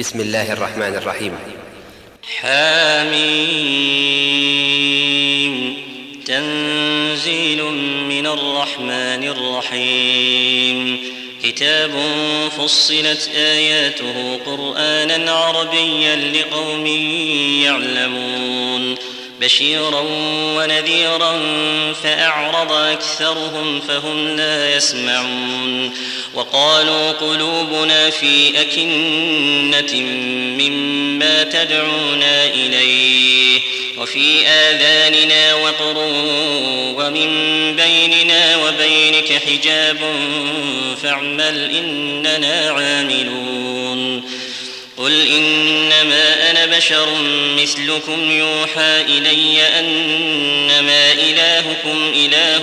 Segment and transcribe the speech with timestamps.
[0.00, 1.38] بسم الله الرحمن الرحيم.
[2.40, 3.42] حاميم.
[6.26, 7.64] تنزيل
[8.08, 10.98] من الرحمن الرحيم.
[11.44, 11.90] كتاب
[12.58, 16.86] فصلت آياته قرآنا عربيا لقوم
[17.64, 18.94] يعلمون.
[19.40, 20.04] بشيرا
[20.56, 21.40] ونذيرا
[22.02, 25.90] فأعرض أكثرهم فهم لا يسمعون
[26.34, 30.00] وقالوا قلوبنا في أكنة
[30.58, 33.60] مما تدعونا إليه
[33.98, 35.96] وفي آذاننا وقر
[36.96, 37.30] ومن
[37.76, 39.98] بيننا وبينك حجاب
[41.02, 44.22] فاعمل إننا عاملون
[45.00, 47.08] قل إنما أنا بشر
[47.62, 52.62] مثلكم يوحى إلي أنما إلهكم إله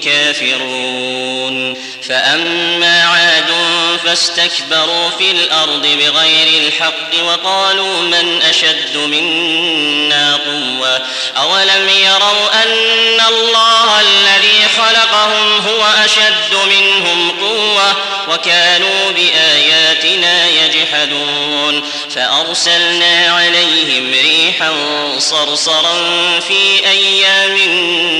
[0.00, 3.50] كافرون فأما عاد
[4.04, 11.02] فاستكبروا في الأرض بغير الحق وقالوا من أشد منا قوة
[11.36, 17.96] أولم يروا أن الله الذي خلقهم هو أشد منهم قوة
[18.28, 21.82] وكانوا بآياتنا يجحدون
[22.14, 24.72] فأرسلنا عليهم ريحا
[25.18, 25.94] صرصرا
[26.40, 27.58] في أيام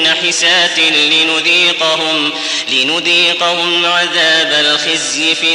[0.02, 2.32] نحسات لنذيقهم
[2.68, 5.54] لنذيقهم عذاب الخزي في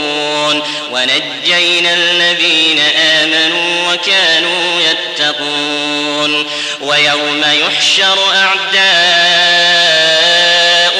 [0.91, 6.47] ونجينا الذين آمنوا وكانوا يتقون
[6.81, 8.81] ويوم يحشر أعداء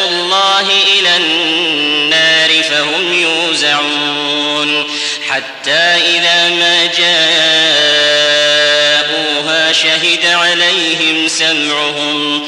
[0.10, 0.68] الله
[1.00, 4.88] إلى النار فهم يوزعون
[5.30, 5.72] حتى
[6.18, 6.86] إذا ما
[9.02, 12.48] جاءوها شهد عليهم سمعهم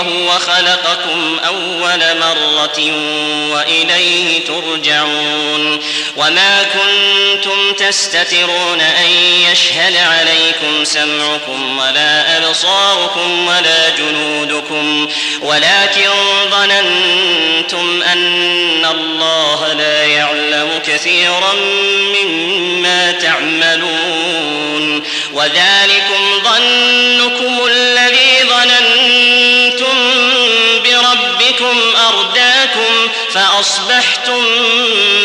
[0.00, 2.92] وهو وخلقكم أول مرة
[3.52, 5.80] وإليه ترجعون
[6.16, 9.10] وما كنتم تستترون أن
[9.52, 15.08] يشهد عليكم سمعكم ولا أبصاركم ولا جنودكم
[15.42, 16.10] ولكن
[16.50, 21.54] ظننتم أن الله لا يعلم كثيرا
[22.22, 29.19] مما تعملون وذلكم ظنكم الذي ظننتم
[33.60, 34.44] فأصبحتم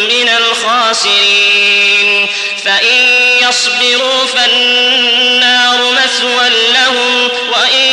[0.10, 2.28] من الخاسرين.
[2.66, 3.04] فإن
[3.50, 7.86] يصبروا فالنار مثوى لهم وإن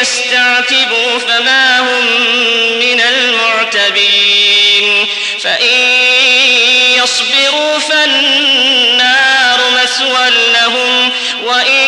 [0.00, 2.04] يستعتبوا فما هم
[2.78, 4.60] من المعتبين.
[5.42, 5.78] فإن
[7.02, 11.10] يصبروا فالنار مثوى لهم
[11.44, 11.79] وإن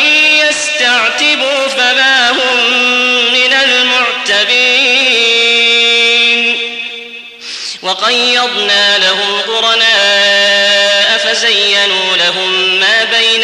[8.13, 13.43] وقيضنا لهم قرناء فزينوا لهم ما بين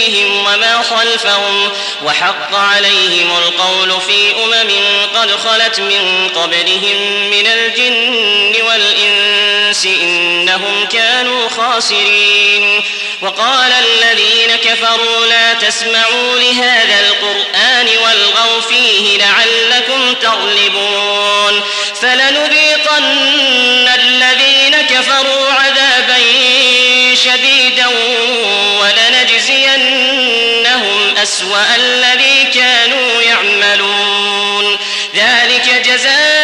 [0.00, 1.70] أيديهم وما خلفهم
[2.04, 4.70] وحق عليهم القول في أمم
[5.14, 12.82] قد خلت من قبلهم من الجن والإنس إنهم كانوا خاسرين
[13.22, 21.62] وقال الذين كفروا لا تسمعوا لهذا القرآن والغوا فيه لعلكم تغلبون
[22.02, 26.18] فلنذيقن الذين كفروا عذابا
[27.14, 27.59] شديدا
[31.22, 34.78] أسوأ الذي كانوا يعملون.
[35.14, 36.39] ذلك جزاء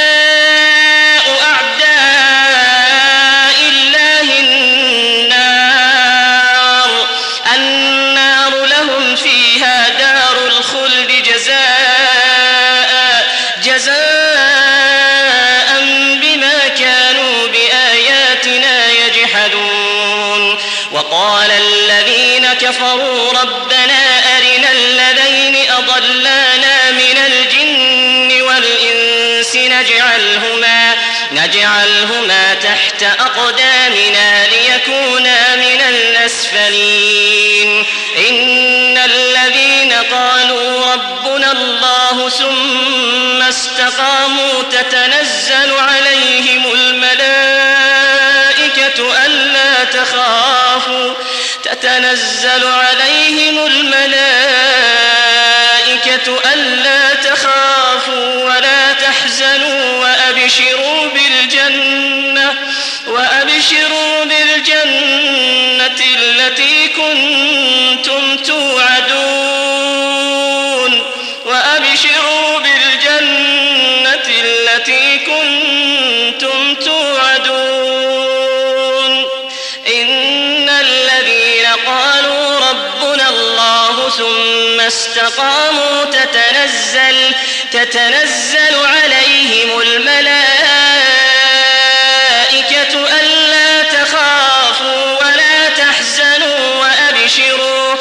[31.47, 37.85] نجعلهما تحت أقدامنا ليكونا من الأسفلين.
[38.29, 47.67] إن الذين قالوا ربنا الله ثم استقاموا تتنزل عليهم الملائكة
[49.27, 51.15] ألا تخافوا.
[51.65, 54.07] تتنزل عليهم الملائكة
[56.53, 57.06] ألا
[84.17, 87.35] ثم استقاموا تتنزل
[87.73, 90.37] تتنزل عليهم الملائكة
[93.21, 97.95] ألا تخافوا ولا تحزنوا وأبشروا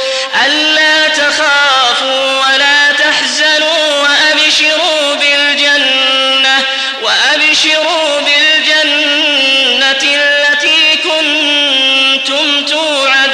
[0.45, 6.63] ألا تخافوا ولا تحزنوا وأبشروا بالجنة
[7.01, 13.25] وأبشروا بالجنة التي كنتم توعدون.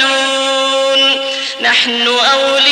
[1.60, 2.71] نحن أولياؤكم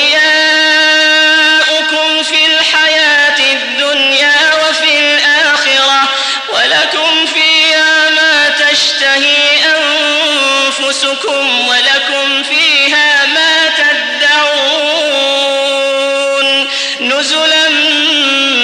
[17.18, 17.68] نزلا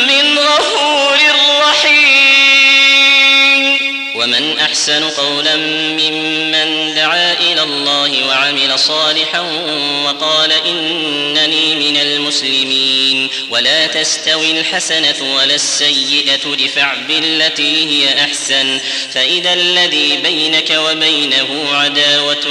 [0.06, 1.18] من غفور
[1.60, 2.06] رحيم.
[4.14, 9.40] ومن أحسن قولا ممن دعا إلى الله وعمل صالحا
[10.04, 13.28] وقال إنني من المسلمين.
[13.50, 18.80] ولا تستوي الحسنة ولا السيئة ادفع بالتي هي أحسن.
[19.14, 22.46] فإذا الذي بينك وبينه عداوة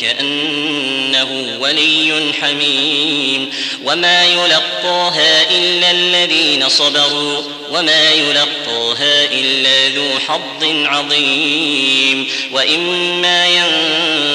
[0.00, 3.50] كأنه ولي حميم.
[3.88, 13.46] وما يلقاها إلا الذين صبروا وما يلقاها إلا ذو حظ عظيم وإما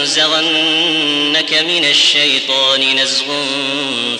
[0.03, 3.25] ينزغنك من الشيطان نزغ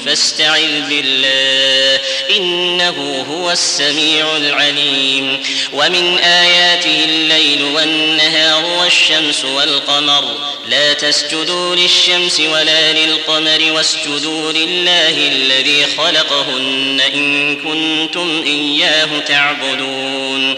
[0.05, 2.01] فاستعذ بالله
[2.37, 5.43] إنه هو السميع العليم.
[5.73, 10.53] ومن آياته الليل والنهار والشمس والقمر.
[10.69, 20.57] لا تسجدوا للشمس ولا للقمر واسجدوا لله الذي خلقهن إن كنتم إياه تعبدون.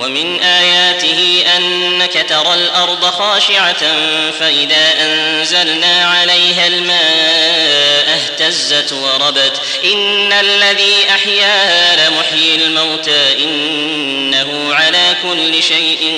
[0.00, 3.80] ومن آياته أنك ترى الأرض خاشعة
[4.40, 9.60] فإذا أنزلنا عليها الماء اهتزت وربت.
[9.84, 16.14] إن الذي أحياها لمحيي الموتى إنه على كل شيء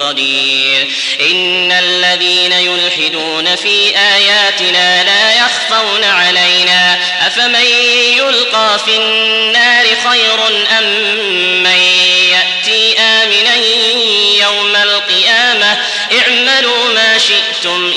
[0.00, 0.88] قدير.
[1.20, 6.98] إن الذين يلحدون في آياتنا لا يخفون علينا.
[7.26, 7.66] أفمن
[8.16, 10.46] يلقى في النار خير
[10.78, 10.84] أم
[11.62, 12.13] من
[17.66, 17.93] ما شئتم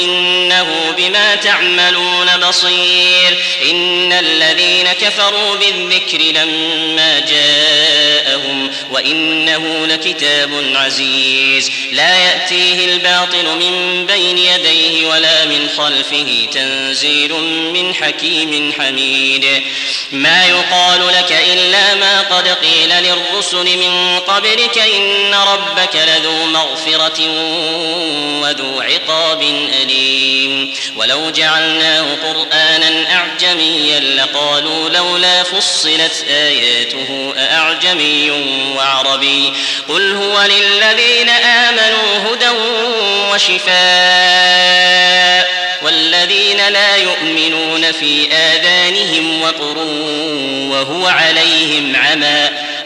[0.58, 3.38] إنه بما تعملون بصير.
[3.70, 11.72] إن الذين كفروا بالذكر لما جاءهم وإنه لكتاب عزيز.
[11.92, 17.34] لا يأتيه الباطل من بين يديه ولا من خلفه تنزيل
[17.74, 19.64] من حكيم حميد.
[20.12, 27.20] ما يقال لك إلا ما قد قيل للرسل من قبلك إن ربك لذو مغفرة
[28.42, 29.42] وذو عقاب
[29.82, 30.47] أليم.
[30.96, 38.32] ولو جعلناه قرآنا أعجميا لقالوا لولا فصلت آياته أأعجمي
[38.76, 39.54] وعربي.
[39.90, 42.50] قل هو للذين آمنوا هدى
[43.32, 43.78] وشفاء
[45.82, 49.78] والذين لا يؤمنون في آذانهم وقر
[50.72, 52.50] وهو عليهم عمى.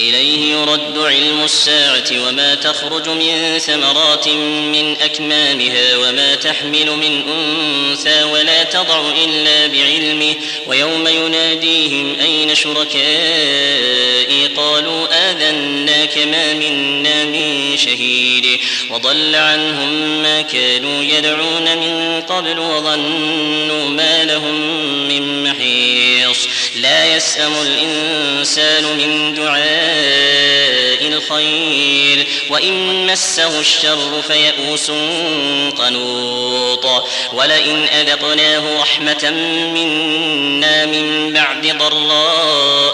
[0.00, 8.64] إليه يرد علم الساعة وما تخرج من ثمرات من أكمامها وما تحمل من أنثى ولا
[8.64, 10.34] تضع إلا بعلمه
[10.66, 18.60] ويوم يناديهم أين شركائي؟ قالوا آذناك ما منا من شهيد.
[18.90, 24.54] وضل عنهم ما كانوا يدعون من قبل وظنوا ما لهم
[25.08, 26.48] من محيص.
[26.84, 34.90] لا يسأم الإنسان من دعاء الخير وإن مسه الشر فيئوس
[35.78, 37.04] قنوط.
[37.32, 39.30] ولئن أذقناه رحمة
[39.74, 42.93] منا من بعد ضراء